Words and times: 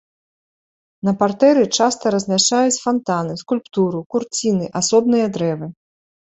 На 1.09 1.11
партэры 1.19 1.63
часта 1.77 2.11
размяшчаюць 2.15 2.81
фантаны, 2.85 3.37
скульптуру, 3.43 3.99
курціны, 4.15 4.65
асобныя 4.83 5.25
дрэвы. 5.39 5.71